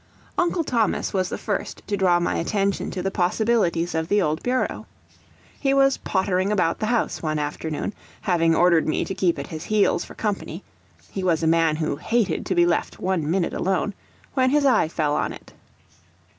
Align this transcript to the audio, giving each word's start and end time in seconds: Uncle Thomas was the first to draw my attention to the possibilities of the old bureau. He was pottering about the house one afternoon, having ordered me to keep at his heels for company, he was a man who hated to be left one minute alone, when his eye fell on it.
Uncle 0.35 0.63
Thomas 0.63 1.13
was 1.13 1.29
the 1.29 1.37
first 1.37 1.83
to 1.85 1.95
draw 1.95 2.19
my 2.19 2.37
attention 2.37 2.89
to 2.89 3.03
the 3.03 3.11
possibilities 3.11 3.93
of 3.93 4.07
the 4.07 4.19
old 4.19 4.41
bureau. 4.41 4.87
He 5.59 5.75
was 5.75 5.97
pottering 5.97 6.51
about 6.51 6.79
the 6.79 6.87
house 6.87 7.21
one 7.21 7.37
afternoon, 7.37 7.93
having 8.21 8.55
ordered 8.55 8.87
me 8.87 9.05
to 9.05 9.13
keep 9.13 9.37
at 9.37 9.45
his 9.45 9.65
heels 9.65 10.03
for 10.03 10.15
company, 10.15 10.63
he 11.11 11.23
was 11.23 11.43
a 11.43 11.45
man 11.45 11.75
who 11.75 11.97
hated 11.97 12.47
to 12.47 12.55
be 12.55 12.65
left 12.65 12.99
one 12.99 13.29
minute 13.29 13.53
alone, 13.53 13.93
when 14.33 14.49
his 14.49 14.65
eye 14.65 14.87
fell 14.87 15.13
on 15.15 15.33
it. 15.33 15.53